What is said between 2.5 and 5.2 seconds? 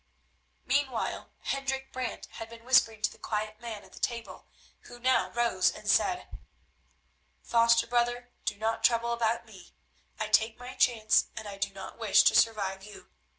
whispering to the quiet man at the table, who